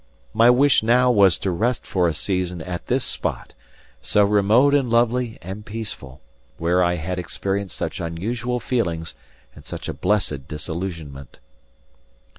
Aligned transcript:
My 0.33 0.49
wish 0.49 0.81
now 0.81 1.11
was 1.11 1.37
to 1.37 1.51
rest 1.51 1.85
for 1.85 2.07
a 2.07 2.13
season 2.15 2.59
at 2.63 2.87
this 2.87 3.03
spot, 3.05 3.53
so 4.01 4.23
remote 4.23 4.73
and 4.73 4.89
lovely 4.89 5.37
and 5.43 5.63
peaceful, 5.63 6.21
where 6.57 6.81
I 6.83 6.95
had 6.95 7.19
experienced 7.19 7.77
such 7.77 7.99
unusual 7.99 8.59
feelings 8.59 9.13
and 9.53 9.63
such 9.63 9.87
a 9.87 9.93
blessed 9.93 10.47
disillusionment. 10.47 11.37